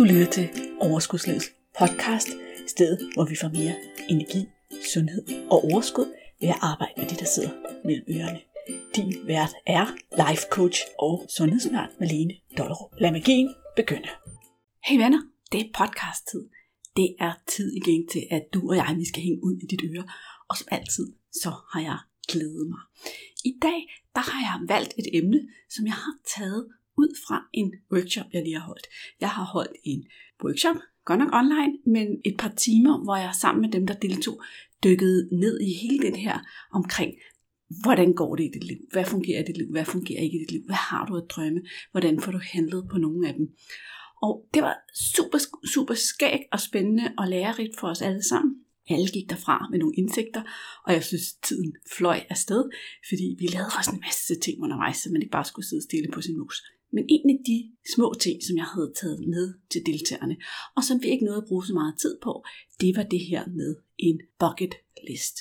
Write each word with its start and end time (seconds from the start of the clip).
Du 0.00 0.04
lytter 0.04 0.30
til 0.30 0.48
Overskudslivets 0.80 1.48
podcast, 1.78 2.28
stedet 2.66 2.98
hvor 3.14 3.24
vi 3.24 3.36
får 3.40 3.48
mere 3.48 3.74
energi, 4.08 4.46
sundhed 4.92 5.22
og 5.50 5.58
overskud 5.64 6.08
ved 6.40 6.48
at 6.48 6.60
arbejde 6.60 6.92
med 6.96 7.06
det, 7.10 7.18
der 7.20 7.24
sidder 7.34 7.52
mellem 7.84 8.04
ørerne. 8.16 8.40
Din 8.96 9.26
vært 9.26 9.54
er 9.66 9.86
life 10.22 10.44
coach 10.50 10.80
og 10.98 11.26
sundhedsnært 11.36 11.90
Malene 12.00 12.34
Dollerup. 12.58 12.92
Lad 13.00 13.12
magien 13.12 13.54
begynde. 13.76 14.08
Hey 14.84 14.96
venner, 15.02 15.22
det 15.52 15.60
er 15.60 15.68
podcast-tid. 15.80 16.42
Det 16.96 17.08
er 17.26 17.32
tid 17.48 17.72
igen 17.72 18.08
til, 18.12 18.22
at 18.30 18.42
du 18.54 18.60
og 18.70 18.76
jeg 18.76 18.94
vi 18.98 19.06
skal 19.08 19.22
hænge 19.22 19.44
ud 19.44 19.54
i 19.62 19.66
dit 19.66 19.82
øre. 19.94 20.04
Og 20.48 20.56
som 20.56 20.68
altid, 20.70 21.06
så 21.42 21.50
har 21.72 21.80
jeg 21.80 21.98
glædet 22.28 22.66
mig. 22.68 22.82
I 23.44 23.52
dag, 23.62 23.80
der 24.14 24.24
har 24.30 24.40
jeg 24.48 24.68
valgt 24.74 24.92
et 24.98 25.08
emne, 25.18 25.40
som 25.74 25.86
jeg 25.86 25.94
har 25.94 26.14
taget 26.36 26.62
ud 27.02 27.10
fra 27.26 27.36
en 27.52 27.68
workshop, 27.92 28.26
jeg 28.32 28.42
lige 28.42 28.58
har 28.60 28.66
holdt. 28.66 28.86
Jeg 29.20 29.28
har 29.28 29.44
holdt 29.44 29.76
en 29.84 30.04
workshop, 30.44 30.76
godt 31.04 31.18
nok 31.18 31.32
online, 31.32 31.72
men 31.86 32.06
et 32.24 32.36
par 32.38 32.52
timer, 32.64 33.04
hvor 33.04 33.16
jeg 33.16 33.30
sammen 33.40 33.62
med 33.62 33.70
dem, 33.76 33.86
der 33.86 33.94
deltog, 33.94 34.42
dykkede 34.84 35.28
ned 35.42 35.60
i 35.60 35.72
hele 35.82 35.98
den 36.06 36.16
her 36.16 36.38
omkring, 36.72 37.12
hvordan 37.82 38.12
går 38.12 38.36
det 38.36 38.44
i 38.44 38.50
dit 38.54 38.64
liv? 38.64 38.78
Hvad 38.92 39.04
fungerer 39.04 39.40
i 39.40 39.44
dit 39.44 39.56
liv? 39.56 39.70
Hvad 39.70 39.84
fungerer 39.84 40.22
ikke 40.22 40.36
i 40.36 40.40
dit 40.40 40.52
liv? 40.52 40.62
Hvad 40.66 40.82
har 40.90 41.06
du 41.06 41.16
at 41.16 41.30
drømme? 41.30 41.60
Hvordan 41.90 42.20
får 42.20 42.32
du 42.32 42.40
handlet 42.42 42.88
på 42.90 42.98
nogle 42.98 43.28
af 43.28 43.34
dem? 43.34 43.46
Og 44.22 44.48
det 44.54 44.62
var 44.62 44.76
super, 45.14 45.38
super 45.74 45.94
skægt 45.94 46.44
og 46.52 46.60
spændende 46.60 47.12
og 47.18 47.28
lærerigt 47.28 47.80
for 47.80 47.88
os 47.88 48.02
alle 48.02 48.22
sammen. 48.22 48.54
Alle 48.90 49.08
gik 49.08 49.30
derfra 49.30 49.68
med 49.70 49.78
nogle 49.78 49.94
indsigter, 49.96 50.42
og 50.86 50.92
jeg 50.92 51.04
synes, 51.04 51.32
tiden 51.42 51.76
fløj 51.96 52.20
afsted, 52.30 52.64
fordi 53.08 53.36
vi 53.38 53.46
lavede 53.46 53.70
også 53.78 53.90
en 53.94 54.00
masse 54.00 54.34
ting 54.44 54.62
undervejs, 54.62 54.96
så 54.96 55.08
man 55.12 55.22
ikke 55.22 55.36
bare 55.38 55.44
skulle 55.44 55.68
sidde 55.68 55.82
stille 55.82 56.08
på 56.12 56.20
sin 56.20 56.38
mus. 56.38 56.62
Men 56.92 57.04
en 57.08 57.30
af 57.30 57.38
de 57.46 57.58
små 57.94 58.14
ting, 58.20 58.42
som 58.42 58.56
jeg 58.56 58.68
havde 58.74 58.92
taget 59.00 59.20
med 59.34 59.54
til 59.72 59.82
deltagerne, 59.86 60.36
og 60.76 60.82
som 60.84 61.02
vi 61.02 61.08
ikke 61.08 61.24
nåede 61.24 61.42
at 61.42 61.48
bruge 61.48 61.66
så 61.66 61.74
meget 61.74 61.94
tid 62.02 62.14
på, 62.22 62.44
det 62.80 62.96
var 62.96 63.02
det 63.02 63.20
her 63.30 63.42
med 63.46 63.76
en 63.98 64.20
bucket 64.38 64.74
list. 65.08 65.36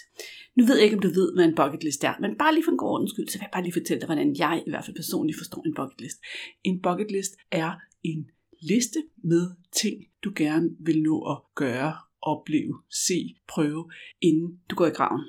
Nu 0.55 0.65
ved 0.65 0.75
jeg 0.75 0.83
ikke, 0.83 0.95
om 0.95 1.01
du 1.01 1.07
ved, 1.19 1.33
hvad 1.35 1.45
en 1.45 1.55
bucket 1.55 1.83
list 1.83 2.03
er, 2.03 2.13
men 2.21 2.37
bare 2.37 2.53
lige 2.53 2.63
for 2.63 2.71
en 2.71 2.77
god 2.77 2.89
ordens 2.89 3.11
skyld, 3.11 3.27
så 3.27 3.37
vil 3.37 3.45
jeg 3.47 3.53
bare 3.53 3.63
lige 3.63 3.79
fortælle 3.79 4.01
dig, 4.01 4.07
hvordan 4.11 4.35
jeg 4.43 4.63
i 4.67 4.69
hvert 4.69 4.85
fald 4.85 4.95
personligt 4.95 5.37
forstår 5.37 5.63
en 5.65 5.75
bucket 5.79 6.01
list. 6.01 6.19
En 6.63 6.81
bucket 6.81 7.11
list 7.11 7.33
er 7.51 7.71
en 8.03 8.21
liste 8.61 8.99
med 9.23 9.45
ting, 9.81 9.95
du 10.23 10.33
gerne 10.35 10.69
vil 10.79 11.01
nå 11.01 11.15
at 11.31 11.37
gøre, 11.55 11.93
opleve, 12.21 12.73
se, 13.07 13.35
prøve, 13.47 13.91
inden 14.21 14.59
du 14.69 14.75
går 14.75 14.87
i 14.87 14.97
graven. 14.99 15.23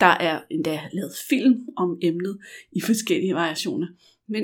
Der 0.00 0.06
er 0.06 0.42
endda 0.50 0.80
lavet 0.92 1.12
film 1.28 1.68
om 1.76 1.98
emnet 2.02 2.38
i 2.72 2.80
forskellige 2.80 3.34
variationer, 3.34 3.86
men 4.28 4.42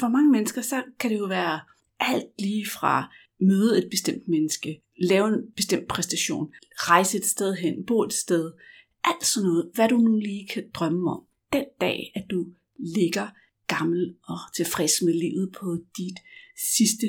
for 0.00 0.08
mange 0.08 0.30
mennesker, 0.30 0.62
så 0.62 0.82
kan 0.98 1.10
det 1.10 1.18
jo 1.18 1.24
være 1.24 1.60
alt 2.00 2.26
lige 2.38 2.66
fra 2.66 3.14
møde 3.40 3.78
et 3.78 3.90
bestemt 3.90 4.28
menneske, 4.28 4.82
lave 5.00 5.28
en 5.28 5.52
bestemt 5.56 5.88
præstation, 5.88 6.52
rejse 6.74 7.18
et 7.18 7.26
sted 7.26 7.54
hen, 7.54 7.86
bo 7.86 8.02
et 8.02 8.12
sted, 8.12 8.52
alt 9.04 9.24
sådan 9.24 9.48
noget, 9.48 9.70
hvad 9.74 9.88
du 9.88 9.96
nu 9.96 10.16
lige 10.16 10.48
kan 10.48 10.64
drømme 10.74 11.10
om. 11.10 11.22
Den 11.52 11.64
dag, 11.80 12.12
at 12.14 12.24
du 12.30 12.46
ligger 12.78 13.28
gammel 13.66 14.14
og 14.22 14.38
tilfreds 14.54 15.02
med 15.02 15.14
livet 15.14 15.52
på 15.52 15.76
dit 15.98 16.18
sidste 16.76 17.06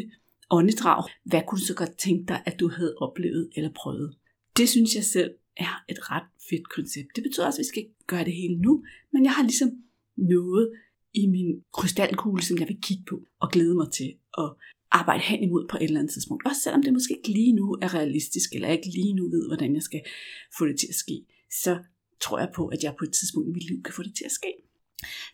åndedrag, 0.50 1.04
hvad 1.24 1.42
kunne 1.48 1.60
du 1.60 1.66
så 1.66 1.74
godt 1.74 1.98
tænke 1.98 2.26
dig, 2.28 2.44
at 2.46 2.60
du 2.60 2.70
havde 2.70 2.96
oplevet 2.98 3.50
eller 3.56 3.70
prøvet? 3.76 4.16
Det 4.58 4.70
synes 4.70 4.96
jeg 4.96 5.04
selv 5.04 5.32
er 5.58 5.84
et 5.90 6.12
ret 6.12 6.24
fedt 6.50 6.70
koncept. 6.70 7.08
Det 7.16 7.24
betyder 7.24 7.46
også, 7.46 7.58
at 7.58 7.64
vi 7.64 7.68
skal 7.68 7.86
gøre 8.08 8.26
det 8.26 8.34
hele 8.34 8.56
nu, 8.56 8.84
men 9.14 9.24
jeg 9.24 9.34
har 9.34 9.44
ligesom 9.44 9.72
noget, 10.18 10.72
i 11.14 11.28
min 11.28 11.64
krystalkugle, 11.74 12.44
som 12.44 12.58
jeg 12.60 12.68
vil 12.68 12.82
kigge 12.82 13.04
på 13.10 13.22
og 13.40 13.52
glæde 13.52 13.76
mig 13.76 13.92
til 13.92 14.14
at 14.38 14.50
arbejde 14.92 15.24
hen 15.24 15.44
imod 15.44 15.68
på 15.70 15.78
et 15.78 15.84
eller 15.84 16.00
andet 16.00 16.14
tidspunkt. 16.14 16.46
Også 16.46 16.62
selvom 16.62 16.84
det 16.84 16.94
måske 16.94 17.18
ikke 17.18 17.32
lige 17.40 17.54
nu 17.54 17.78
er 17.82 17.94
realistisk, 17.94 18.54
eller 18.54 18.68
jeg 18.68 18.78
ikke 18.78 18.96
lige 19.00 19.14
nu 19.14 19.24
ved, 19.30 19.48
hvordan 19.48 19.76
jeg 19.76 19.84
skal 19.84 20.02
få 20.58 20.68
det 20.68 20.80
til 20.80 20.88
at 20.90 20.96
ske, 20.96 21.26
så 21.64 21.80
tror 22.22 22.40
jeg 22.40 22.52
på, 22.56 22.68
at 22.68 22.84
jeg 22.84 22.96
på 23.00 23.04
et 23.06 23.14
tidspunkt 23.14 23.50
i 23.50 23.52
mit 23.52 23.70
liv 23.70 23.84
kan 23.84 23.94
få 23.94 24.04
det 24.04 24.16
til 24.16 24.26
at 24.26 24.32
ske. 24.32 24.54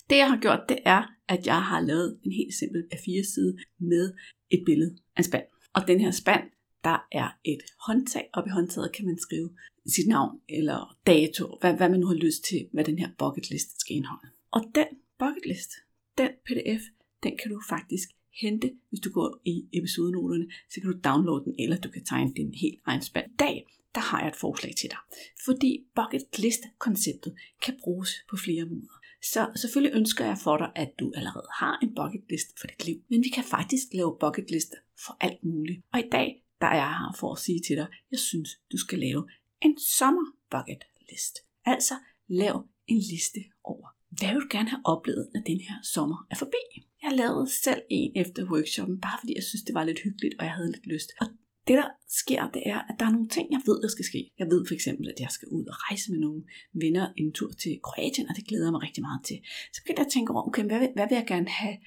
Det 0.10 0.18
jeg 0.18 0.30
har 0.30 0.40
gjort, 0.46 0.60
det 0.70 0.80
er, 0.86 1.02
at 1.28 1.46
jeg 1.46 1.62
har 1.64 1.82
lavet 1.82 2.20
en 2.24 2.32
helt 2.32 2.54
simpel 2.54 2.84
A4-side 2.94 3.58
med 3.80 4.14
et 4.50 4.64
billede 4.66 4.98
af 5.16 5.20
en 5.20 5.24
spand. 5.24 5.44
Og 5.74 5.82
den 5.88 6.00
her 6.00 6.12
spand, 6.12 6.44
der 6.84 6.98
er 7.12 7.30
et 7.46 7.64
håndtag, 7.88 8.30
og 8.34 8.44
i 8.48 8.50
håndtaget 8.50 8.92
kan 8.96 9.06
man 9.06 9.18
skrive 9.20 9.50
sit 9.96 10.08
navn 10.08 10.40
eller 10.50 10.98
dato, 11.08 11.58
hvad, 11.62 11.74
hvad 11.74 11.90
man 11.90 12.00
nu 12.00 12.08
har 12.08 12.16
lyst 12.16 12.44
til, 12.44 12.68
hvad 12.74 12.84
den 12.84 13.00
her 13.00 13.10
bucket 13.18 13.50
list 13.50 13.80
skal 13.80 13.96
indeholde. 13.96 14.30
Og 14.52 14.62
den 14.76 14.88
bucket 15.20 15.46
list. 15.46 15.72
Den 16.18 16.30
pdf, 16.46 16.84
den 17.24 17.38
kan 17.38 17.52
du 17.52 17.62
faktisk 17.70 18.10
hente, 18.42 18.72
hvis 18.90 19.00
du 19.00 19.12
går 19.12 19.42
i 19.46 19.66
episodenoterne, 19.74 20.48
så 20.70 20.82
kan 20.82 20.92
du 20.92 21.00
downloade 21.10 21.46
den, 21.46 21.56
eller 21.60 21.78
du 21.78 21.90
kan 21.90 22.06
tegne 22.06 22.34
din 22.34 22.54
helt 22.54 22.80
egen 22.86 23.02
spand. 23.02 23.26
I 23.32 23.36
dag, 23.40 23.68
der 23.96 24.02
har 24.02 24.20
jeg 24.20 24.28
et 24.28 24.36
forslag 24.36 24.76
til 24.76 24.90
dig. 24.90 24.98
Fordi 25.46 25.86
bucket 25.96 26.40
list 26.40 26.64
konceptet 26.78 27.36
kan 27.62 27.76
bruges 27.84 28.12
på 28.30 28.38
flere 28.38 28.66
måder. 28.66 28.96
Så 29.24 29.52
selvfølgelig 29.56 29.96
ønsker 29.96 30.26
jeg 30.26 30.38
for 30.38 30.58
dig, 30.58 30.72
at 30.76 30.92
du 31.00 31.12
allerede 31.16 31.48
har 31.60 31.80
en 31.84 31.96
bucket 31.96 32.24
list 32.30 32.60
for 32.60 32.68
dit 32.68 32.86
liv. 32.86 33.02
Men 33.10 33.24
vi 33.24 33.30
kan 33.30 33.44
faktisk 33.44 33.88
lave 33.94 34.18
bucket 34.20 34.52
lister 34.52 34.78
for 35.06 35.18
alt 35.20 35.44
muligt. 35.44 35.82
Og 35.94 36.00
i 36.00 36.10
dag, 36.12 36.44
der 36.62 36.68
er 36.68 36.76
jeg 36.76 36.98
her 37.00 37.16
for 37.20 37.32
at 37.34 37.40
sige 37.40 37.62
til 37.68 37.76
dig, 37.76 37.88
jeg 38.12 38.20
synes, 38.20 38.50
du 38.72 38.78
skal 38.78 39.00
lave 39.00 39.30
en 39.62 39.78
sommer 39.80 40.26
bucket 40.52 40.84
list. 41.12 41.40
Altså, 41.66 41.94
lav 42.28 42.68
en 42.88 42.98
liste 42.98 43.40
over 43.64 43.99
hvad 44.18 44.30
vil 44.34 44.42
du 44.42 44.48
gerne 44.52 44.70
have 44.70 44.86
oplevet, 44.94 45.30
når 45.34 45.42
den 45.42 45.60
her 45.68 45.76
sommer 45.84 46.28
er 46.32 46.36
forbi? 46.36 46.64
Jeg 47.04 47.12
lavede 47.22 47.48
selv 47.66 47.82
en 47.90 48.12
efter 48.16 48.42
workshoppen, 48.52 48.98
bare 49.02 49.18
fordi 49.22 49.34
jeg 49.36 49.44
synes, 49.44 49.64
det 49.64 49.76
var 49.76 49.84
lidt 49.84 50.04
hyggeligt, 50.06 50.36
og 50.40 50.46
jeg 50.46 50.54
havde 50.54 50.72
lidt 50.72 50.88
lyst. 50.94 51.10
Og 51.22 51.28
det, 51.68 51.78
der 51.82 51.90
sker, 52.22 52.42
det 52.56 52.64
er, 52.74 52.80
at 52.90 52.96
der 53.00 53.06
er 53.06 53.14
nogle 53.18 53.30
ting, 53.36 53.48
jeg 53.56 53.62
ved, 53.70 53.78
der 53.82 53.88
skal 53.96 54.06
ske. 54.12 54.22
Jeg 54.40 54.48
ved 54.54 54.62
for 54.68 54.74
eksempel, 54.74 55.06
at 55.14 55.20
jeg 55.20 55.32
skal 55.38 55.48
ud 55.58 55.66
og 55.72 55.76
rejse 55.86 56.12
med 56.12 56.20
nogle 56.26 56.42
venner 56.84 57.06
en 57.18 57.32
tur 57.38 57.52
til 57.64 57.74
Kroatien, 57.88 58.30
og 58.30 58.36
det 58.38 58.48
glæder 58.48 58.66
jeg 58.66 58.72
mig 58.76 58.82
rigtig 58.88 59.04
meget 59.08 59.22
til. 59.30 59.38
Så 59.74 59.78
begyndte 59.82 60.00
jeg 60.02 60.10
at 60.10 60.14
tænke 60.16 60.32
over, 60.34 60.48
okay, 60.48 60.64
hvad 60.70 60.80
vil, 60.80 60.90
hvad 60.98 61.08
vil 61.10 61.16
jeg 61.22 61.28
gerne 61.34 61.50
have 61.62 61.78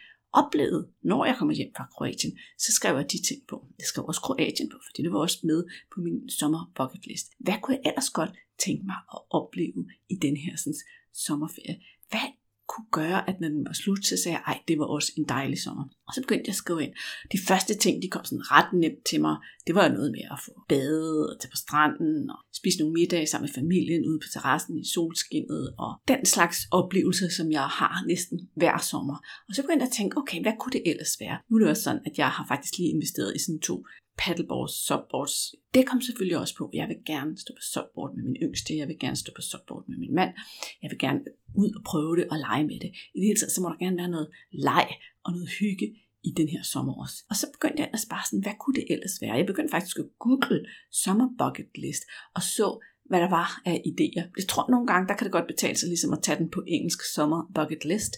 oplevet, 0.43 0.83
når 1.11 1.25
jeg 1.29 1.37
kommer 1.39 1.55
hjem 1.55 1.73
fra 1.77 1.87
Kroatien? 1.95 2.33
Så 2.65 2.71
skrev 2.79 2.95
jeg 2.97 3.07
de 3.13 3.19
ting 3.29 3.41
på. 3.51 3.57
Jeg 3.81 3.87
skrev 3.91 4.05
også 4.11 4.23
Kroatien 4.27 4.69
på, 4.73 4.79
fordi 4.87 4.99
det 5.03 5.13
var 5.13 5.21
også 5.27 5.41
med 5.51 5.61
på 5.93 6.01
min 6.07 6.19
sommer 6.39 6.63
bucket 6.77 7.07
list. 7.11 7.27
Hvad 7.47 7.59
kunne 7.63 7.77
jeg 7.77 7.85
ellers 7.91 8.11
godt 8.11 8.33
tænke 8.65 8.83
mig 8.91 8.99
at 9.15 9.21
opleve 9.39 9.81
i 10.15 10.17
den 10.25 10.37
her 10.45 10.57
sådan, 10.57 10.79
sommerferie? 11.27 11.77
Kunne 12.73 12.91
gøre, 13.01 13.29
at 13.31 13.37
når 13.41 13.49
den 13.49 13.65
var 13.69 13.77
slut, 13.83 14.07
så 14.07 14.17
sagde 14.23 14.37
jeg, 14.37 14.45
ej, 14.47 14.59
det 14.69 14.79
var 14.79 14.85
også 14.97 15.13
en 15.19 15.25
dejlig 15.29 15.59
sommer. 15.67 15.85
Og 16.09 16.13
så 16.15 16.21
begyndte 16.21 16.47
jeg 16.49 16.57
at 16.57 16.63
skrive 16.65 16.83
ind. 16.85 16.95
De 17.33 17.39
første 17.49 17.75
ting, 17.75 18.03
de 18.03 18.09
kom 18.15 18.25
sådan 18.25 18.51
ret 18.55 18.71
nemt 18.83 19.05
til 19.11 19.21
mig, 19.21 19.37
det 19.67 19.75
var 19.75 19.89
noget 19.89 20.11
med 20.17 20.25
at 20.35 20.39
få 20.45 20.51
bade 20.69 21.17
og 21.31 21.41
tage 21.41 21.51
på 21.51 21.61
stranden 21.65 22.31
og 22.31 22.39
spise 22.61 22.79
nogle 22.79 22.95
middage 22.99 23.27
sammen 23.27 23.47
med 23.49 23.55
familien 23.61 24.03
ude 24.09 24.21
på 24.25 24.29
terrassen 24.33 24.75
i 24.79 24.85
solskinnet 24.95 25.65
og 25.85 25.91
den 26.09 26.23
slags 26.35 26.59
oplevelser, 26.71 27.29
som 27.39 27.53
jeg 27.59 27.67
har 27.81 28.05
næsten 28.07 28.39
hver 28.61 28.79
sommer. 28.91 29.17
Og 29.49 29.53
så 29.55 29.63
begyndte 29.63 29.85
jeg 29.85 29.93
at 29.93 29.99
tænke, 29.99 30.17
okay, 30.17 30.43
hvad 30.43 30.57
kunne 30.61 30.75
det 30.77 30.83
ellers 30.91 31.15
være? 31.21 31.37
Nu 31.49 31.57
er 31.57 31.61
det 31.61 31.69
også 31.69 31.83
sådan, 31.83 32.03
at 32.09 32.15
jeg 32.19 32.29
har 32.37 32.45
faktisk 32.53 32.79
lige 32.79 32.91
investeret 32.97 33.33
i 33.37 33.39
sådan 33.45 33.61
to 33.61 33.77
paddleboards, 34.19 34.75
subboards. 34.87 35.55
Det 35.75 35.87
kom 35.87 36.01
selvfølgelig 36.01 36.39
også 36.39 36.55
på. 36.57 36.71
Jeg 36.75 36.89
vil 36.89 36.97
gerne 37.07 37.39
stå 37.39 37.55
på 37.55 37.63
subboard 37.73 38.15
med 38.17 38.25
min 38.25 38.37
yngste. 38.43 38.77
Jeg 38.77 38.89
vil 38.89 38.99
gerne 38.99 39.17
stå 39.17 39.33
på 39.37 39.43
subboard 39.43 39.85
med 39.89 39.99
min 39.99 40.15
mand. 40.15 40.31
Jeg 40.83 40.91
vil 40.91 40.99
gerne 40.99 41.21
ud 41.55 41.71
og 41.77 41.83
prøve 41.85 42.17
det 42.17 42.27
og 42.33 42.39
lege 42.39 42.65
med 42.67 42.79
det. 42.81 42.91
I 43.15 43.19
det 43.21 43.27
hele 43.29 43.41
taget, 43.41 43.53
så 43.53 43.61
må 43.61 43.69
der 43.69 43.85
gerne 43.85 43.97
være 43.97 44.15
noget 44.17 44.29
leg 44.53 44.89
og 45.25 45.33
noget 45.33 45.49
hygge 45.61 45.87
i 46.25 46.31
den 46.37 46.49
her 46.49 46.63
sommer 46.63 46.95
også. 47.03 47.25
Og 47.31 47.37
så 47.37 47.47
begyndte 47.55 47.83
jeg 47.83 47.91
at 47.93 48.01
spare 48.01 48.25
sådan, 48.27 48.43
hvad 48.43 48.57
kunne 48.61 48.75
det 48.75 48.87
ellers 48.91 49.17
være? 49.23 49.35
Jeg 49.35 49.47
begyndte 49.47 49.71
faktisk 49.71 49.99
at 49.99 50.11
google 50.19 50.61
sommer 51.05 51.29
bucket 51.39 51.73
list 51.85 52.03
og 52.35 52.43
så, 52.43 52.69
hvad 53.11 53.21
der 53.21 53.31
var 53.31 53.63
af 53.65 53.83
idéer. 53.91 54.25
Jeg 54.39 54.47
tror 54.49 54.71
nogle 54.71 54.87
gange, 54.87 55.09
der 55.09 55.17
kan 55.17 55.25
det 55.25 55.33
godt 55.33 55.47
betale 55.47 55.77
sig 55.79 55.89
ligesom 55.89 56.13
at 56.13 56.23
tage 56.23 56.39
den 56.39 56.51
på 56.51 56.61
engelsk 56.67 57.01
sommer 57.15 57.41
bucket 57.55 57.85
list, 57.85 58.15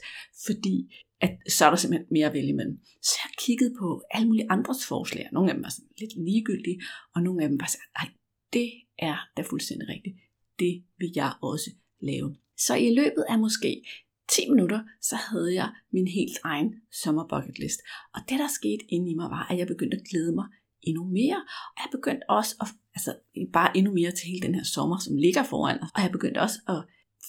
fordi 0.46 0.76
at 1.20 1.32
så 1.48 1.64
er 1.64 1.70
der 1.70 1.76
simpelthen 1.76 2.08
mere 2.10 2.26
at 2.26 2.32
vælge 2.32 2.48
imellem. 2.48 2.78
Så 3.02 3.14
jeg 3.24 3.30
kiggede 3.38 3.74
på 3.80 4.02
alle 4.10 4.26
mulige 4.28 4.50
andres 4.50 4.86
forslag. 4.86 5.28
Nogle 5.32 5.50
af 5.50 5.54
dem 5.54 5.64
var 5.64 5.70
sådan 5.70 5.90
lidt 6.00 6.14
ligegyldige, 6.16 6.80
og 7.14 7.22
nogle 7.22 7.42
af 7.42 7.48
dem 7.48 7.60
var 7.60 7.66
sådan, 7.66 7.90
nej, 7.98 8.08
det 8.52 8.70
er 8.98 9.16
da 9.36 9.42
fuldstændig 9.42 9.88
rigtigt. 9.88 10.16
Det 10.58 10.84
vil 10.98 11.12
jeg 11.14 11.32
også 11.42 11.70
lave. 12.00 12.36
Så 12.58 12.74
i 12.74 12.94
løbet 12.94 13.24
af 13.28 13.38
måske 13.38 13.84
10 14.28 14.50
minutter, 14.50 14.80
så 15.02 15.16
havde 15.16 15.54
jeg 15.54 15.68
min 15.92 16.08
helt 16.08 16.38
egen 16.44 16.74
sommer 17.02 17.24
bucket 17.28 17.58
list. 17.58 17.80
Og 18.14 18.20
det 18.28 18.38
der 18.38 18.48
skete 18.48 18.84
inde 18.88 19.10
i 19.10 19.14
mig 19.14 19.30
var, 19.30 19.46
at 19.50 19.58
jeg 19.58 19.66
begyndte 19.66 19.96
at 19.96 20.06
glæde 20.10 20.34
mig 20.34 20.46
endnu 20.82 21.04
mere. 21.04 21.40
Og 21.74 21.78
jeg 21.84 21.88
begyndte 21.92 22.30
også 22.30 22.56
at, 22.60 22.68
altså 22.94 23.12
bare 23.52 23.76
endnu 23.76 23.92
mere 23.92 24.10
til 24.10 24.26
hele 24.26 24.46
den 24.46 24.54
her 24.54 24.64
sommer, 24.64 24.98
som 24.98 25.16
ligger 25.16 25.42
foran 25.42 25.82
os. 25.82 25.88
Og 25.94 26.02
jeg 26.02 26.12
begyndte 26.12 26.38
også 26.38 26.58
at 26.68 26.80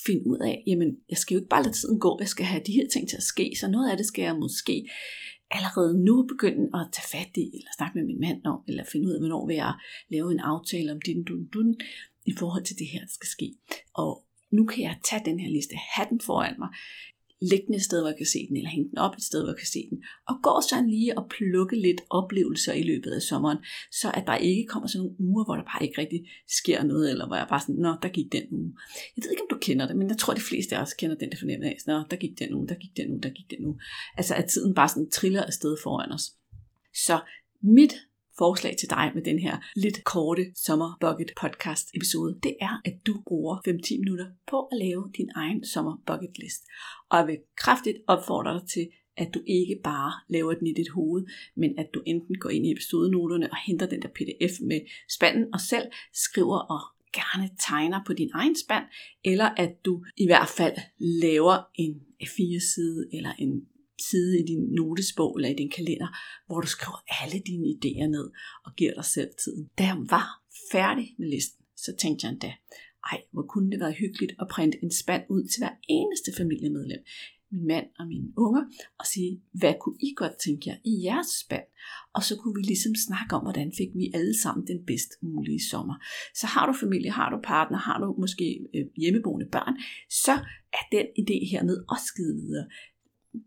finde 0.06 0.27
ud 0.27 0.38
af, 0.38 0.63
jamen 0.68 0.89
jeg 1.10 1.18
skal 1.18 1.36
jo 1.36 1.39
ikke 1.39 1.50
bare 1.50 1.63
lade 1.63 1.75
tiden 1.75 2.00
gå, 2.00 2.18
jeg 2.19 2.27
skal 2.27 2.45
have 2.45 2.63
de 2.68 2.72
her 2.72 2.88
ting 2.94 3.10
til 3.10 3.18
at 3.18 3.24
ske, 3.24 3.56
så 3.60 3.68
noget 3.68 3.89
af 3.92 3.98
det 3.98 4.06
skal 4.06 4.24
jeg 4.24 4.36
måske 4.36 4.89
allerede 5.51 6.04
nu 6.04 6.25
begynde 6.27 6.66
at 6.80 6.88
tage 6.94 7.10
fat 7.16 7.38
i, 7.38 7.45
eller 7.57 7.72
snakke 7.77 7.98
med 7.98 8.06
min 8.06 8.19
mand 8.19 8.45
om, 8.45 8.60
eller 8.68 8.83
finde 8.92 9.07
ud 9.07 9.13
af, 9.13 9.19
hvornår 9.19 9.48
vil 9.48 9.56
jeg 9.56 9.74
lave 10.12 10.31
en 10.31 10.39
aftale 10.39 10.92
om 10.92 11.01
din 11.01 11.24
dun 11.24 11.45
dun, 11.54 11.75
i 12.25 12.33
forhold 12.39 12.63
til 12.63 12.80
det 12.80 12.88
her, 12.88 13.00
der 13.00 13.13
skal 13.18 13.27
ske. 13.27 13.54
Og 13.94 14.25
nu 14.56 14.66
kan 14.66 14.84
jeg 14.84 14.96
tage 15.10 15.22
den 15.25 15.40
her 15.40 15.52
liste, 15.52 15.75
have 15.75 16.07
den 16.10 16.19
foran 16.22 16.56
mig, 16.60 16.69
liggende 17.52 17.78
et 17.78 17.84
sted, 17.84 18.00
hvor 18.02 18.10
jeg 18.10 18.18
kan 18.18 18.25
se 18.25 18.40
den, 18.48 18.57
eller 18.57 18.69
hænge 18.69 18.90
den 18.90 18.98
op 18.98 19.16
et 19.16 19.24
sted, 19.24 19.40
hvor 19.42 19.52
jeg 19.52 19.57
kan 19.57 19.68
se 19.68 19.81
den. 19.90 20.04
Og 20.30 20.36
går 20.44 20.60
sådan 20.69 20.90
lige 20.90 21.18
og 21.18 21.30
plukke 21.30 21.75
lidt 21.81 22.02
oplevelser 22.10 22.74
i 22.74 22.84
løbet 22.84 23.12
af 23.12 23.22
sommeren, 23.22 23.57
så 23.92 24.12
at 24.13 24.24
der 24.28 24.36
ikke 24.36 24.66
kommer 24.66 24.88
sådan 24.88 25.02
nogle 25.04 25.19
uger, 25.19 25.46
hvor 25.46 25.56
der 25.56 25.63
bare 25.63 25.84
ikke 25.84 26.02
rigtig 26.02 26.22
sker 26.60 26.84
noget, 26.84 27.12
eller 27.12 27.28
hvor 27.28 27.36
jeg 27.36 27.48
bare 27.50 27.62
sådan, 27.62 27.75
nå, 27.75 27.96
der 28.02 28.10
gik 28.10 28.31
den 28.31 28.46
uge. 28.52 28.72
Jeg 29.16 29.24
ved 29.24 29.31
ikke, 29.31 29.42
om 29.42 29.48
du 29.50 29.57
kender 29.62 29.88
det, 29.88 29.96
men 29.96 30.10
jeg 30.10 30.18
tror, 30.18 30.34
de 30.34 30.50
fleste 30.52 30.75
af 30.78 30.81
os 30.81 30.94
kender 30.94 31.16
den 31.16 31.31
der 31.31 31.38
fornemmelse 31.38 31.69
af, 31.69 31.78
nå, 31.88 32.04
der 32.12 32.18
gik 32.18 32.40
den 32.40 32.54
uge, 32.54 32.68
der 32.68 32.75
gik 32.75 32.98
den 32.98 33.12
uge, 33.12 33.22
der 33.22 33.30
gik 33.30 33.50
den 33.50 33.66
uge. 33.66 33.80
Altså 34.18 34.36
at 34.36 34.46
tiden 34.46 34.74
bare 34.75 34.90
sådan 34.90 35.10
triller 35.10 35.44
afsted 35.44 35.78
foran 35.84 36.12
os. 36.12 36.25
Så 36.94 37.19
mit 37.62 37.94
forslag 38.38 38.76
til 38.80 38.90
dig 38.90 39.12
med 39.16 39.24
den 39.24 39.40
her 39.40 39.58
lidt 39.76 40.04
korte 40.04 40.46
sommer 40.56 40.98
bucket 41.02 41.32
podcast 41.42 41.90
episode, 41.94 42.40
det 42.44 42.56
er, 42.62 42.82
at 42.86 42.96
du 43.08 43.14
bruger 43.28 43.56
5-10 43.68 44.00
minutter 44.00 44.28
på 44.48 44.62
at 44.62 44.78
lave 44.78 45.12
din 45.18 45.30
egen 45.36 45.66
sommer 45.66 46.02
bucket 46.08 46.38
list. 46.40 46.64
Og 47.10 47.18
jeg 47.18 47.28
vil 47.28 47.38
kraftigt 47.58 47.98
opfordre 48.08 48.54
dig 48.54 48.68
til, 48.70 48.88
at 49.18 49.34
du 49.34 49.42
ikke 49.48 49.80
bare 49.84 50.12
laver 50.30 50.54
den 50.54 50.68
i 50.68 50.74
dit 50.74 50.90
hoved, 50.90 51.26
men 51.56 51.80
at 51.80 51.88
du 51.94 52.04
enten 52.06 52.36
går 52.40 52.50
ind 52.50 52.66
i 52.66 52.72
episodenoterne 52.72 53.52
og 53.52 53.58
henter 53.68 53.86
den 53.86 54.02
der 54.02 54.08
pdf 54.08 54.62
med 54.62 54.82
spanden 55.10 55.54
og 55.54 55.60
selv 55.60 55.86
skriver 56.14 56.58
og 56.58 56.80
gerne 57.14 57.50
tegner 57.68 58.00
på 58.08 58.14
din 58.14 58.30
egen 58.34 58.56
spand, 58.66 58.86
eller 59.24 59.50
at 59.58 59.86
du 59.86 60.06
i 60.18 60.26
hvert 60.26 60.50
fald 60.58 60.78
laver 61.00 61.58
en 61.76 62.02
A4-side 62.24 63.08
eller 63.14 63.34
en 63.40 63.68
side 64.09 64.39
i 64.39 64.44
din 64.51 64.63
notesbog 64.80 65.36
eller 65.36 65.50
i 65.50 65.53
din 65.53 65.71
kalender, 65.77 66.07
hvor 66.47 66.62
du 66.62 66.68
skriver 66.68 67.00
alle 67.21 67.39
dine 67.50 67.68
idéer 67.75 68.07
ned 68.07 68.27
og 68.65 68.71
giver 68.77 68.94
dig 68.94 69.06
selv 69.06 69.30
tiden. 69.44 69.69
Da 69.77 69.83
jeg 69.83 69.97
var 70.09 70.27
færdig 70.71 71.15
med 71.19 71.27
listen, 71.30 71.65
så 71.77 71.95
tænkte 72.01 72.25
jeg 72.25 72.31
endda, 72.33 72.53
ej, 73.12 73.21
hvor 73.31 73.45
kunne 73.51 73.71
det 73.71 73.80
være 73.80 73.92
hyggeligt 73.92 74.33
at 74.39 74.47
printe 74.51 74.77
en 74.83 74.92
spand 74.92 75.24
ud 75.30 75.44
til 75.47 75.59
hver 75.62 75.75
eneste 75.89 76.31
familiemedlem, 76.38 77.01
min 77.51 77.68
mand 77.68 77.88
og 78.00 78.07
mine 78.07 78.30
unger, 78.38 78.63
og 79.00 79.06
sige, 79.13 79.42
hvad 79.51 79.74
kunne 79.81 80.00
I 80.07 80.13
godt 80.15 80.36
tænke 80.45 80.69
jer 80.69 80.77
i 80.91 80.94
jeres 81.07 81.31
spand? 81.44 81.68
Og 82.15 82.24
så 82.24 82.33
kunne 82.36 82.56
vi 82.59 82.62
ligesom 82.62 82.95
snakke 83.07 83.36
om, 83.36 83.41
hvordan 83.41 83.71
fik 83.80 83.91
vi 84.00 84.06
alle 84.18 84.36
sammen 84.44 84.68
den 84.68 84.80
bedst 84.89 85.12
mulige 85.21 85.63
sommer. 85.71 85.95
Så 86.39 86.45
har 86.48 86.65
du 86.68 86.74
familie, 86.83 87.12
har 87.12 87.30
du 87.30 87.38
partner, 87.44 87.77
har 87.77 87.98
du 88.00 88.07
måske 88.24 88.48
øh, 88.75 88.86
hjemmeboende 89.01 89.48
børn, 89.56 89.75
så 90.24 90.33
er 90.80 90.83
den 90.95 91.07
idé 91.21 91.38
hernede 91.51 91.86
også 91.94 92.09
givet 92.18 92.36
videre 92.36 92.68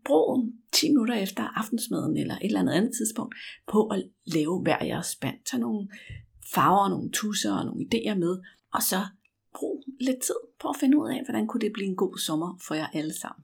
brug 0.05 0.53
10 0.71 0.87
minutter 0.87 1.15
efter 1.15 1.43
aftensmaden 1.43 2.17
eller 2.17 2.35
et 2.35 2.45
eller 2.45 2.59
andet 2.59 2.73
andet 2.73 2.91
tidspunkt 2.97 3.35
på 3.67 3.87
at 3.87 4.03
lave 4.25 4.61
hver 4.61 4.85
jeres 4.85 5.07
spand. 5.07 5.35
Tag 5.45 5.59
nogle 5.59 5.87
farver, 6.53 6.89
nogle 6.89 7.11
tusser 7.11 7.53
og 7.53 7.65
nogle 7.65 7.85
idéer 7.85 8.15
med, 8.15 8.39
og 8.73 8.81
så 8.83 9.01
brug 9.55 9.83
lidt 9.99 10.21
tid 10.21 10.41
på 10.61 10.67
at 10.67 10.75
finde 10.79 10.97
ud 10.97 11.09
af, 11.09 11.23
hvordan 11.25 11.47
kunne 11.47 11.61
det 11.61 11.73
blive 11.73 11.87
en 11.87 11.95
god 11.95 12.17
sommer 12.17 12.59
for 12.67 12.75
jer 12.75 12.87
alle 12.87 13.13
sammen. 13.13 13.43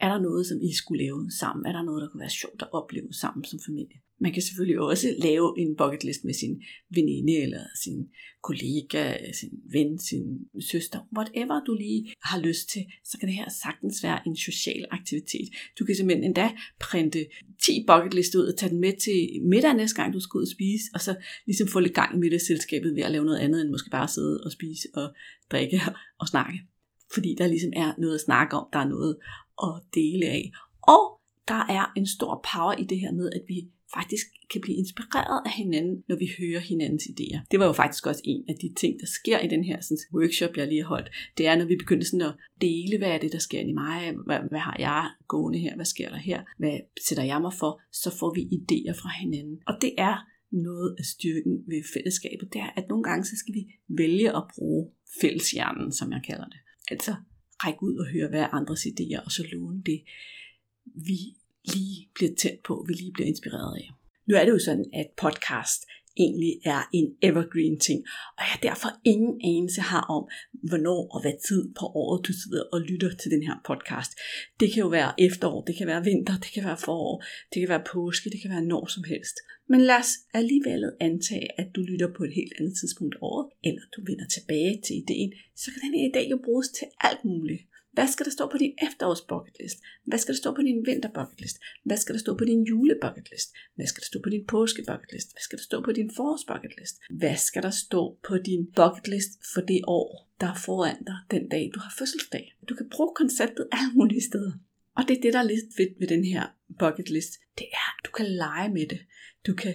Er 0.00 0.08
der 0.12 0.20
noget, 0.20 0.46
som 0.46 0.58
I 0.62 0.74
skulle 0.74 1.04
lave 1.04 1.30
sammen? 1.40 1.66
Er 1.66 1.72
der 1.72 1.82
noget, 1.82 2.02
der 2.02 2.08
kunne 2.08 2.20
være 2.20 2.38
sjovt 2.42 2.62
at 2.62 2.72
opleve 2.72 3.12
sammen 3.12 3.44
som 3.44 3.58
familie? 3.66 3.98
Man 4.18 4.32
kan 4.32 4.42
selvfølgelig 4.42 4.80
også 4.80 5.14
lave 5.18 5.54
en 5.58 5.76
bucket 5.76 6.04
list 6.04 6.24
med 6.24 6.34
sin 6.34 6.62
veninde, 6.90 7.36
eller 7.36 7.60
sin 7.84 8.08
kollega, 8.42 9.32
sin 9.32 9.50
ven, 9.72 9.98
sin 9.98 10.24
søster, 10.60 11.00
whatever 11.16 11.64
du 11.64 11.74
lige 11.74 12.14
har 12.22 12.40
lyst 12.40 12.68
til, 12.68 12.84
så 13.04 13.18
kan 13.18 13.28
det 13.28 13.36
her 13.36 13.48
sagtens 13.62 14.02
være 14.02 14.20
en 14.26 14.36
social 14.36 14.84
aktivitet. 14.90 15.48
Du 15.78 15.84
kan 15.84 15.96
simpelthen 15.96 16.24
endda 16.24 16.50
printe 16.80 17.26
10 17.62 17.84
bucket 17.86 18.14
list 18.14 18.34
ud 18.34 18.46
og 18.46 18.56
tage 18.58 18.70
den 18.70 18.80
med 18.80 18.92
til 19.00 19.42
middag 19.42 19.74
næste 19.74 19.96
gang, 19.96 20.12
du 20.12 20.20
skal 20.20 20.38
ud 20.38 20.42
og 20.42 20.48
spise, 20.48 20.84
og 20.94 21.00
så 21.00 21.16
ligesom 21.46 21.68
få 21.68 21.80
lidt 21.80 21.94
gang 21.94 22.16
i 22.16 22.18
middagsselskabet 22.18 22.94
ved 22.96 23.02
at 23.02 23.12
lave 23.12 23.24
noget 23.24 23.38
andet, 23.38 23.60
end 23.60 23.70
måske 23.70 23.90
bare 23.90 24.08
sidde 24.08 24.40
og 24.44 24.52
spise 24.52 24.88
og 24.94 25.14
drikke 25.50 25.80
og 26.20 26.28
snakke. 26.28 26.58
Fordi 27.14 27.34
der 27.38 27.46
ligesom 27.46 27.72
er 27.76 27.92
noget 27.98 28.14
at 28.14 28.20
snakke 28.20 28.56
om, 28.56 28.66
der 28.72 28.78
er 28.78 28.88
noget 28.88 29.16
at 29.62 29.74
dele 29.94 30.26
af. 30.26 30.50
Og 30.82 31.20
der 31.48 31.62
er 31.78 31.92
en 31.96 32.06
stor 32.06 32.46
power 32.52 32.72
i 32.72 32.84
det 32.84 33.00
her 33.00 33.12
med, 33.12 33.30
at 33.32 33.42
vi 33.48 33.68
faktisk 33.94 34.26
kan 34.50 34.60
blive 34.60 34.76
inspireret 34.76 35.42
af 35.46 35.52
hinanden, 35.52 36.04
når 36.08 36.16
vi 36.16 36.28
hører 36.38 36.60
hinandens 36.60 37.02
idéer. 37.02 37.40
Det 37.50 37.58
var 37.60 37.66
jo 37.66 37.72
faktisk 37.72 38.06
også 38.06 38.22
en 38.24 38.44
af 38.48 38.54
de 38.62 38.74
ting, 38.80 39.00
der 39.00 39.06
sker 39.06 39.38
i 39.40 39.48
den 39.48 39.64
her 39.64 39.80
sådan, 39.80 39.98
workshop, 40.14 40.56
jeg 40.56 40.68
lige 40.68 40.82
har 40.82 40.88
holdt. 40.88 41.10
Det 41.38 41.46
er, 41.46 41.56
når 41.56 41.64
vi 41.64 41.76
begynder 41.76 42.04
sådan 42.04 42.26
at 42.30 42.34
dele, 42.60 42.98
hvad 42.98 43.08
er 43.08 43.18
det, 43.18 43.32
der 43.32 43.38
sker 43.38 43.60
i 43.60 43.72
mig, 43.72 44.14
hvad, 44.26 44.38
hvad 44.50 44.60
har 44.60 44.76
jeg 44.78 45.10
gående 45.28 45.58
her, 45.58 45.76
hvad 45.76 45.84
sker 45.84 46.08
der 46.08 46.16
her, 46.16 46.42
hvad 46.58 46.78
sætter 47.08 47.24
jeg 47.24 47.40
mig 47.40 47.52
for, 47.52 47.80
så 47.92 48.10
får 48.18 48.34
vi 48.34 48.42
idéer 48.58 48.94
fra 49.00 49.10
hinanden. 49.20 49.58
Og 49.66 49.74
det 49.80 49.92
er 49.98 50.16
noget 50.50 50.96
af 50.98 51.04
styrken 51.04 51.54
ved 51.66 51.82
fællesskabet, 51.94 52.52
det 52.52 52.60
er, 52.60 52.70
at 52.76 52.88
nogle 52.88 53.04
gange 53.04 53.24
så 53.24 53.36
skal 53.36 53.54
vi 53.54 53.62
vælge 53.88 54.36
at 54.36 54.44
bruge 54.54 54.90
fælleshjernen, 55.20 55.92
som 55.92 56.12
jeg 56.12 56.22
kalder 56.26 56.44
det. 56.44 56.58
Altså 56.90 57.14
række 57.64 57.82
ud 57.82 57.96
og 57.96 58.06
høre, 58.06 58.28
hvad 58.28 58.40
er 58.40 58.54
andres 58.54 58.86
idéer, 58.86 59.24
og 59.24 59.30
så 59.30 59.42
låne 59.52 59.82
det, 59.82 60.00
vi 60.94 61.18
lige 61.74 62.08
bliver 62.14 62.34
tændt 62.42 62.62
på, 62.62 62.84
vi 62.88 62.92
lige 62.92 63.12
bliver 63.12 63.28
inspireret 63.28 63.76
af. 63.76 63.90
Nu 64.28 64.36
er 64.36 64.44
det 64.44 64.52
jo 64.52 64.58
sådan, 64.58 64.86
at 64.94 65.06
podcast 65.16 65.80
egentlig 66.24 66.54
er 66.74 66.82
en 66.98 67.08
evergreen 67.28 67.78
ting, 67.86 68.00
og 68.38 68.42
jeg 68.50 68.58
derfor 68.68 68.90
ingen 69.12 69.34
anelse 69.50 69.80
har 69.80 70.04
om, 70.16 70.24
hvornår 70.68 71.00
og 71.14 71.18
hvad 71.22 71.36
tid 71.48 71.62
på 71.78 71.84
året 72.02 72.26
du 72.28 72.32
sidder 72.42 72.64
og 72.74 72.80
lytter 72.80 73.10
til 73.20 73.30
den 73.34 73.42
her 73.48 73.56
podcast. 73.70 74.12
Det 74.60 74.68
kan 74.72 74.80
jo 74.84 74.88
være 74.98 75.10
efterår, 75.26 75.60
det 75.68 75.74
kan 75.78 75.86
være 75.86 76.04
vinter, 76.10 76.36
det 76.44 76.50
kan 76.54 76.64
være 76.68 76.80
forår, 76.86 77.24
det 77.50 77.58
kan 77.60 77.68
være 77.74 77.84
påske, 77.94 78.30
det 78.32 78.40
kan 78.42 78.50
være 78.54 78.64
når 78.72 78.84
som 78.94 79.04
helst. 79.12 79.36
Men 79.68 79.80
lad 79.80 79.98
os 80.04 80.12
alligevel 80.40 80.82
antage, 81.00 81.48
at 81.60 81.68
du 81.74 81.80
lytter 81.90 82.08
på 82.16 82.22
et 82.24 82.34
helt 82.38 82.52
andet 82.58 82.74
tidspunkt 82.80 83.14
af 83.14 83.22
året, 83.30 83.46
eller 83.68 83.84
du 83.94 84.00
vender 84.08 84.26
tilbage 84.36 84.74
til 84.86 84.94
ideen, 85.02 85.32
så 85.62 85.66
kan 85.72 85.80
den 85.84 85.94
her 85.98 86.06
idé 86.10 86.22
jo 86.32 86.38
bruges 86.46 86.68
til 86.78 86.86
alt 87.08 87.24
muligt. 87.24 87.62
Hvad 87.96 88.08
skal 88.12 88.24
der 88.26 88.34
stå 88.38 88.44
på 88.52 88.58
din 88.58 88.74
efterårs 88.86 89.24
bucket 89.30 89.56
list? 89.60 89.78
Hvad 90.04 90.18
skal 90.18 90.34
der 90.34 90.40
stå 90.44 90.50
på 90.54 90.62
din 90.68 90.86
vinter 90.86 91.10
bucket 91.18 91.40
list? 91.40 91.56
Hvad 91.88 91.98
skal 92.02 92.12
der 92.14 92.22
stå 92.26 92.32
på 92.40 92.44
din 92.44 92.62
jule 92.70 92.94
bucket 93.02 93.26
list? 93.32 93.48
Hvad 93.76 93.86
skal 93.86 94.00
der 94.00 94.06
stå 94.12 94.18
på 94.24 94.30
din 94.30 94.44
påske 94.52 94.82
bucket 94.90 95.12
list? 95.12 95.28
Hvad 95.32 95.42
skal 95.46 95.58
der 95.58 95.64
stå 95.70 95.76
på 95.86 95.92
din 95.92 96.10
forårs 96.16 96.44
bucket 96.50 96.72
list? 96.78 96.96
Hvad 97.20 97.36
skal 97.36 97.62
der 97.62 97.74
stå 97.84 98.02
på 98.28 98.34
din 98.48 98.62
bucket 98.78 99.08
list 99.08 99.32
for 99.52 99.60
det 99.60 99.80
år, 99.86 100.08
der 100.40 100.48
er 100.52 100.58
foran 100.66 101.00
dig 101.08 101.18
den 101.30 101.48
dag, 101.48 101.70
du 101.74 101.80
har 101.80 101.92
fødselsdag? 101.98 102.44
Du 102.68 102.74
kan 102.74 102.88
bruge 102.94 103.12
konceptet 103.14 103.64
alle 103.72 103.92
mulige 103.94 104.24
steder. 104.30 104.52
Og 104.96 105.02
det 105.08 105.16
er 105.16 105.20
det, 105.20 105.32
der 105.32 105.38
er 105.38 105.50
lidt 105.52 105.68
fedt 105.76 106.00
ved 106.00 106.08
den 106.14 106.24
her 106.24 106.44
bucket 106.78 107.10
list. 107.10 107.32
Det 107.58 107.66
er, 107.80 107.88
at 107.96 108.06
du 108.06 108.10
kan 108.18 108.26
lege 108.26 108.68
med 108.76 108.86
det. 108.92 109.00
Du 109.46 109.54
kan 109.54 109.74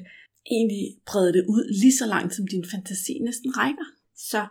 egentlig 0.56 0.86
brede 1.06 1.34
det 1.34 1.44
ud 1.54 1.64
lige 1.82 1.98
så 2.02 2.06
langt, 2.06 2.36
som 2.36 2.48
din 2.48 2.66
fantasi 2.72 3.14
næsten 3.20 3.58
rækker. 3.58 3.88
Så 4.16 4.42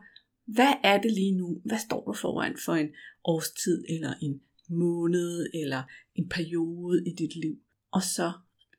hvad 0.55 0.73
er 0.85 1.01
det 1.01 1.13
lige 1.13 1.37
nu? 1.37 1.61
Hvad 1.65 1.79
står 1.79 2.05
du 2.05 2.13
foran 2.13 2.57
for 2.65 2.75
en 2.75 2.89
årstid, 3.25 3.85
eller 3.89 4.15
en 4.23 4.41
måned, 4.69 5.47
eller 5.55 5.83
en 6.15 6.29
periode 6.29 7.05
i 7.07 7.13
dit 7.19 7.37
liv? 7.37 7.57
Og 7.93 8.03
så 8.03 8.33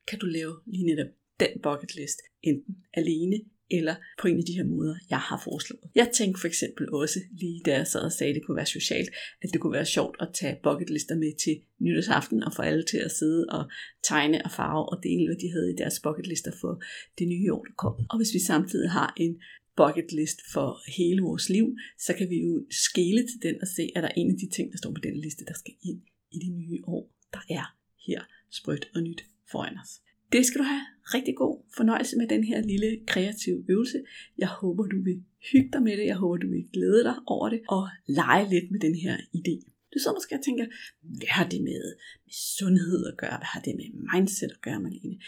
kan 0.08 0.20
du 0.20 0.26
lave 0.26 0.56
lige 0.66 0.86
netop 0.86 1.12
den 1.40 1.62
bucket 1.64 1.96
list, 1.96 2.20
enten 2.44 2.76
alene 2.94 3.40
eller 3.72 3.96
på 4.22 4.28
en 4.28 4.38
af 4.38 4.44
de 4.46 4.54
her 4.54 4.64
måder, 4.64 4.96
jeg 5.10 5.20
har 5.20 5.42
foreslået. 5.44 5.84
Jeg 5.96 6.10
tænkte 6.14 6.42
for 6.42 6.48
eksempel 6.48 6.94
også, 6.94 7.20
lige 7.40 7.62
da 7.66 7.72
jeg 7.78 7.88
sad 7.88 8.02
og 8.02 8.12
sagde, 8.12 8.30
at 8.32 8.36
det 8.36 8.46
kunne 8.46 8.56
være 8.56 8.66
socialt, 8.66 9.10
at 9.42 9.50
det 9.54 9.62
kunne 9.62 9.74
være 9.74 9.86
sjovt 9.86 10.18
at 10.20 10.30
tage 10.34 10.60
bucketlister 10.64 11.16
med 11.16 11.32
til 11.44 11.56
nytårsaften 11.80 12.44
og 12.44 12.54
få 12.56 12.62
alle 12.62 12.84
til 12.84 12.98
at 12.98 13.12
sidde 13.12 13.46
og 13.50 13.64
tegne 14.04 14.46
og 14.46 14.52
farve 14.52 14.90
og 14.92 15.04
dele, 15.04 15.26
hvad 15.28 15.40
de 15.44 15.52
havde 15.52 15.72
i 15.72 15.76
deres 15.82 16.00
bucketlister 16.00 16.52
for 16.62 16.82
det 17.20 17.28
nye 17.28 17.54
år, 17.54 17.64
der 17.64 17.74
kom. 17.78 17.96
Og 18.10 18.18
hvis 18.18 18.34
vi 18.34 18.40
samtidig 18.40 18.90
har 18.90 19.14
en 19.18 19.34
bucket 19.76 20.12
list 20.12 20.40
for 20.54 20.92
hele 20.98 21.22
vores 21.22 21.50
liv, 21.50 21.76
så 22.00 22.14
kan 22.18 22.30
vi 22.30 22.42
jo 22.42 22.66
skele 22.70 23.22
til 23.28 23.40
den 23.42 23.56
og 23.62 23.68
se, 23.68 23.84
at 23.96 24.04
der 24.04 24.10
er 24.10 24.14
en 24.18 24.32
af 24.32 24.38
de 24.38 24.50
ting, 24.56 24.72
der 24.72 24.78
står 24.78 24.92
på 24.92 25.02
den 25.04 25.18
liste, 25.18 25.46
der 25.46 25.54
skal 25.54 25.74
ind 25.84 26.02
i 26.32 26.38
det 26.40 26.52
nye 26.52 26.80
år, 26.84 27.12
der 27.34 27.40
er 27.50 27.76
her 28.08 28.22
sprødt 28.50 28.92
og 28.96 29.02
nyt 29.04 29.26
foran 29.52 29.78
os. 29.84 30.02
Det 30.32 30.46
skal 30.46 30.60
du 30.60 30.64
have 30.64 30.86
rigtig 31.06 31.36
god 31.36 31.64
fornøjelse 31.78 32.18
med 32.18 32.28
den 32.28 32.44
her 32.44 32.62
lille 32.62 33.00
kreative 33.08 33.66
øvelse. 33.70 34.04
Jeg 34.38 34.48
håber, 34.48 34.84
du 34.84 35.04
vil 35.04 35.24
hygge 35.52 35.70
dig 35.74 35.84
med 35.84 35.98
det. 35.98 36.06
Jeg 36.06 36.16
håber, 36.16 36.38
du 36.38 36.50
vil 36.50 36.66
glæde 36.74 37.04
dig 37.04 37.16
over 37.26 37.50
det 37.50 37.62
og 37.70 37.90
lege 38.08 38.50
lidt 38.50 38.72
med 38.72 38.80
den 38.80 38.96
her 38.96 39.18
idé. 39.18 39.56
Du 39.94 40.00
så 40.00 40.14
måske 40.14 40.36
og 40.36 40.44
tænker, 40.44 40.66
hvad 41.02 41.28
har 41.28 41.50
det 41.50 41.62
med, 41.62 41.84
med 42.26 42.34
sundhed 42.60 43.08
at 43.12 43.18
gøre? 43.18 43.38
Hvad 43.38 43.52
har 43.54 43.62
det 43.62 43.76
med 43.76 43.88
mindset 44.14 44.52
at 44.52 44.62
gøre, 44.62 44.80
Malene? 44.80 45.20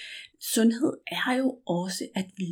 Sundhed 0.54 0.94
er 1.08 1.34
jo 1.42 1.50
også, 1.66 2.04
at 2.16 2.26
vi 2.38 2.50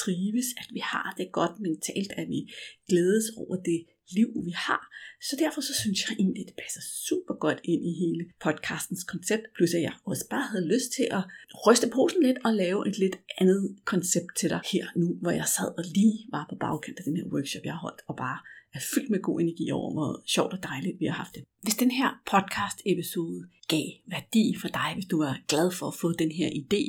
trives, 0.00 0.48
at 0.60 0.68
vi 0.76 0.80
har 0.92 1.14
det 1.18 1.32
godt 1.32 1.60
mentalt, 1.60 2.12
at 2.20 2.28
vi 2.28 2.40
glædes 2.88 3.26
over 3.36 3.56
det 3.56 3.80
liv, 4.16 4.28
vi 4.44 4.54
har. 4.66 4.82
Så 5.28 5.36
derfor 5.38 5.60
så 5.60 5.74
synes 5.82 5.98
jeg 6.04 6.16
egentlig, 6.18 6.40
at 6.42 6.46
det 6.50 6.62
passer 6.64 6.80
super 7.08 7.34
godt 7.44 7.60
ind 7.64 7.82
i 7.90 7.92
hele 8.02 8.24
podcastens 8.44 9.04
koncept. 9.04 9.44
Plus 9.56 9.74
at 9.74 9.82
jeg 9.82 9.94
også 10.04 10.26
bare 10.30 10.46
havde 10.52 10.68
lyst 10.74 10.90
til 10.96 11.06
at 11.18 11.22
ryste 11.66 11.88
posen 11.96 12.22
lidt 12.22 12.38
og 12.44 12.52
lave 12.54 12.88
et 12.88 12.98
lidt 12.98 13.16
andet 13.38 13.76
koncept 13.84 14.30
til 14.36 14.48
dig 14.50 14.60
her 14.72 14.86
nu, 14.96 15.08
hvor 15.22 15.30
jeg 15.40 15.48
sad 15.56 15.70
og 15.78 15.84
lige 15.94 16.18
var 16.34 16.46
på 16.50 16.56
bagkant 16.60 16.98
af 16.98 17.04
den 17.04 17.16
her 17.16 17.26
workshop, 17.34 17.64
jeg 17.64 17.72
har 17.72 17.84
holdt, 17.86 18.02
og 18.08 18.16
bare 18.16 18.38
er 18.74 18.82
fyldt 18.94 19.10
med 19.10 19.22
god 19.22 19.40
energi 19.40 19.70
over, 19.70 19.92
hvor 19.92 20.22
sjovt 20.26 20.52
og 20.52 20.62
dejligt 20.62 21.00
vi 21.00 21.06
har 21.06 21.18
haft 21.22 21.34
det. 21.34 21.44
Hvis 21.62 21.74
den 21.74 21.90
her 21.90 22.10
podcast 22.32 22.78
episode 22.86 23.40
gav 23.68 23.86
værdi 24.06 24.44
for 24.60 24.68
dig, 24.68 24.90
hvis 24.94 25.06
du 25.10 25.18
var 25.18 25.40
glad 25.48 25.70
for 25.70 25.86
at 25.88 25.98
få 26.02 26.12
den 26.12 26.32
her 26.32 26.48
idé 26.62 26.82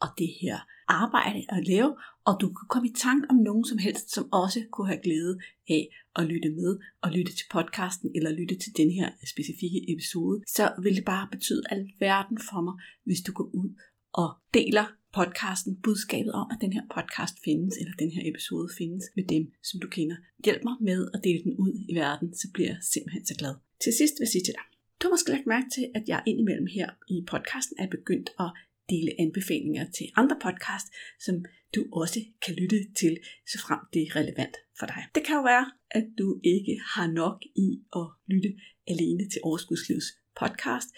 og 0.00 0.08
det 0.18 0.30
her 0.40 0.58
arbejde 0.90 1.40
at 1.48 1.66
lave, 1.68 1.96
og 2.24 2.34
du 2.40 2.46
kan 2.46 2.66
komme 2.68 2.88
i 2.88 2.92
tanke 2.92 3.26
om 3.30 3.36
nogen 3.36 3.64
som 3.64 3.78
helst, 3.78 4.10
som 4.14 4.32
også 4.32 4.60
kunne 4.72 4.86
have 4.86 5.02
glæde 5.02 5.38
af 5.68 5.82
at 6.16 6.26
lytte 6.26 6.50
med 6.50 6.78
og 7.02 7.10
lytte 7.10 7.32
til 7.32 7.46
podcasten 7.50 8.10
eller 8.14 8.30
lytte 8.30 8.56
til 8.58 8.72
den 8.76 8.90
her 8.90 9.08
specifikke 9.32 9.80
episode, 9.92 10.40
så 10.46 10.72
vil 10.82 10.96
det 10.96 11.04
bare 11.04 11.28
betyde 11.30 11.62
alverden 11.70 12.38
for 12.50 12.60
mig, 12.60 12.74
hvis 13.04 13.20
du 13.26 13.32
går 13.32 13.48
ud 13.54 13.70
og 14.12 14.30
deler 14.54 14.86
podcasten, 15.18 15.76
budskabet 15.76 16.32
om, 16.32 16.46
at 16.52 16.58
den 16.60 16.72
her 16.72 16.82
podcast 16.94 17.34
findes, 17.44 17.74
eller 17.80 17.92
den 17.98 18.10
her 18.10 18.22
episode 18.30 18.68
findes 18.78 19.04
med 19.16 19.24
dem, 19.24 19.52
som 19.62 19.80
du 19.80 19.88
kender. 19.88 20.16
Hjælp 20.44 20.62
mig 20.64 20.76
med 20.80 21.08
at 21.14 21.20
dele 21.24 21.42
den 21.44 21.54
ud 21.56 21.72
i 21.88 21.94
verden, 21.94 22.34
så 22.34 22.46
bliver 22.54 22.68
jeg 22.68 22.78
simpelthen 22.92 23.26
så 23.26 23.34
glad. 23.38 23.54
Til 23.84 23.92
sidst 23.92 24.14
vil 24.14 24.24
jeg 24.26 24.32
sige 24.34 24.44
til 24.44 24.54
dig, 24.58 24.66
du 24.98 25.02
har 25.06 25.12
måske 25.14 25.30
lagt 25.30 25.46
mærke 25.46 25.68
til, 25.76 25.86
at 25.94 26.04
jeg 26.08 26.22
indimellem 26.26 26.66
her 26.66 26.88
i 27.08 27.16
podcasten 27.32 27.76
er 27.78 27.88
begyndt 27.96 28.30
at 28.44 28.50
dele 28.90 29.10
anbefalinger 29.24 29.84
til 29.96 30.06
andre 30.20 30.36
podcast, 30.42 30.86
som 31.26 31.36
du 31.74 31.80
også 31.92 32.20
kan 32.44 32.54
lytte 32.54 32.80
til, 33.00 33.14
så 33.50 33.58
frem 33.64 33.80
det 33.92 34.00
er 34.02 34.16
relevant 34.16 34.56
for 34.78 34.86
dig. 34.86 35.02
Det 35.14 35.22
kan 35.26 35.36
jo 35.36 35.42
være, 35.42 35.66
at 35.90 36.06
du 36.18 36.40
ikke 36.44 36.74
har 36.94 37.06
nok 37.20 37.38
i 37.66 37.68
at 38.00 38.06
lytte 38.32 38.52
alene 38.92 39.24
til 39.32 39.40
Overskudslivets 39.44 40.10
podcast, 40.40 40.88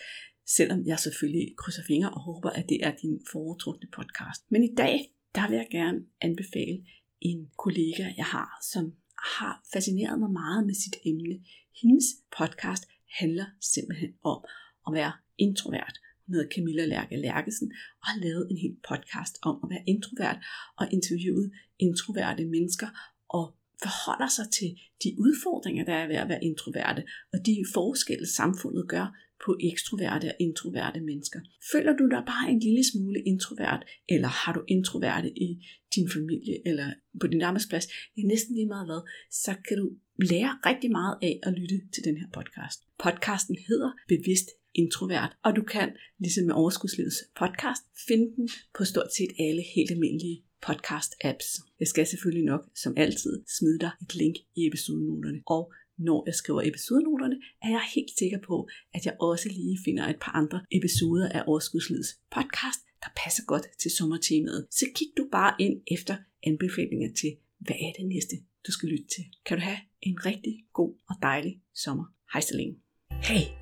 selvom 0.46 0.86
jeg 0.86 0.98
selvfølgelig 0.98 1.46
krydser 1.56 1.82
fingre 1.86 2.10
og 2.10 2.20
håber, 2.20 2.50
at 2.50 2.68
det 2.68 2.78
er 2.86 2.92
din 3.02 3.20
foretrukne 3.32 3.88
podcast. 3.96 4.40
Men 4.52 4.62
i 4.64 4.74
dag, 4.82 4.96
der 5.34 5.48
vil 5.48 5.56
jeg 5.56 5.68
gerne 5.70 5.98
anbefale 6.20 6.78
en 7.20 7.50
kollega, 7.58 8.04
jeg 8.16 8.28
har, 8.36 8.48
som 8.72 8.84
har 9.38 9.54
fascineret 9.72 10.18
mig 10.18 10.30
meget 10.30 10.66
med 10.66 10.74
sit 10.74 10.96
emne. 11.04 11.36
Hendes 11.80 12.04
podcast 12.38 12.84
handler 13.20 13.46
simpelthen 13.74 14.12
om 14.22 14.44
at 14.86 14.92
være 14.98 15.12
introvert. 15.38 15.96
Hun 16.32 16.38
hedder 16.38 16.54
Camilla 16.56 16.84
Lærke 16.84 17.16
Lærkesen 17.16 17.72
og 18.00 18.06
har 18.10 18.18
lavet 18.20 18.44
en 18.50 18.58
hel 18.64 18.76
podcast 18.88 19.34
om 19.42 19.56
at 19.64 19.70
være 19.70 19.84
introvert 19.94 20.38
og 20.80 20.84
interviewet 20.92 21.52
introverte 21.78 22.44
mennesker 22.44 22.88
og 23.38 23.44
forholder 23.84 24.30
sig 24.38 24.46
til 24.58 24.70
de 25.02 25.10
udfordringer, 25.24 25.84
der 25.84 25.96
er 26.02 26.06
ved 26.06 26.16
at 26.24 26.28
være 26.28 26.44
introverte, 26.44 27.02
og 27.32 27.38
de 27.46 27.54
forskelle 27.74 28.26
samfundet 28.40 28.84
gør 28.94 29.06
på 29.44 29.50
ekstroverte 29.70 30.26
og 30.32 30.36
introverte 30.46 31.00
mennesker. 31.00 31.40
Føler 31.72 31.92
du 32.00 32.04
dig 32.14 32.22
bare 32.32 32.46
en 32.52 32.60
lille 32.66 32.84
smule 32.92 33.20
introvert, 33.32 33.82
eller 34.14 34.30
har 34.40 34.52
du 34.56 34.62
introverte 34.76 35.30
i 35.46 35.48
din 35.94 36.08
familie 36.16 36.56
eller 36.68 36.88
på 37.20 37.26
din 37.26 37.42
arbejdsplads, 37.42 37.86
det 38.14 38.20
er 38.24 38.32
næsten 38.34 38.54
lige 38.54 38.72
meget 38.74 38.86
hvad, 38.88 39.02
så 39.44 39.52
kan 39.68 39.76
du 39.82 39.86
lære 40.30 40.52
rigtig 40.68 40.90
meget 40.98 41.16
af 41.22 41.34
at 41.46 41.52
lytte 41.60 41.78
til 41.94 42.02
den 42.04 42.16
her 42.20 42.28
podcast. 42.38 42.78
Podcasten 43.04 43.56
hedder 43.68 43.90
Bevidst 44.08 44.48
Introvert, 44.74 45.36
og 45.42 45.56
du 45.56 45.62
kan, 45.62 45.88
ligesom 46.18 46.44
med 46.46 46.54
Overskudslivets 46.54 47.16
podcast, 47.36 47.82
finde 48.08 48.36
den 48.36 48.48
på 48.76 48.84
stort 48.84 49.14
set 49.16 49.32
alle 49.38 49.62
helt 49.74 49.90
almindelige 49.90 50.42
podcast-apps. 50.66 51.48
Jeg 51.80 51.88
skal 51.88 52.06
selvfølgelig 52.06 52.44
nok, 52.44 52.62
som 52.74 52.94
altid, 52.96 53.44
smide 53.58 53.78
dig 53.78 53.90
et 54.02 54.14
link 54.14 54.36
i 54.56 54.66
episodenoterne. 54.66 55.42
Og 55.46 55.72
når 55.98 56.22
jeg 56.26 56.34
skriver 56.34 56.62
episodenoterne, 56.62 57.36
er 57.62 57.68
jeg 57.68 57.82
helt 57.94 58.18
sikker 58.18 58.38
på, 58.46 58.68
at 58.94 59.06
jeg 59.06 59.16
også 59.20 59.48
lige 59.48 59.78
finder 59.84 60.08
et 60.08 60.20
par 60.20 60.32
andre 60.32 60.60
episoder 60.70 61.28
af 61.28 61.42
Overskudslivets 61.46 62.20
podcast, 62.30 62.80
der 63.02 63.08
passer 63.24 63.44
godt 63.44 63.66
til 63.82 63.90
sommertemaet. 63.90 64.66
Så 64.70 64.86
kig 64.94 65.08
du 65.16 65.28
bare 65.32 65.54
ind 65.58 65.80
efter 65.86 66.16
anbefalinger 66.42 67.10
til, 67.20 67.36
hvad 67.58 67.76
er 67.76 67.92
det 67.98 68.06
næste, 68.06 68.36
du 68.66 68.72
skal 68.72 68.88
lytte 68.88 69.04
til. 69.14 69.24
Kan 69.46 69.58
du 69.58 69.62
have 69.62 69.78
en 70.02 70.26
rigtig 70.26 70.64
god 70.72 70.94
og 71.08 71.14
dejlig 71.22 71.60
sommer. 71.74 72.04
Hej 72.32 72.40
så 72.40 72.56
længe. 72.56 72.76
Hey, 73.10 73.61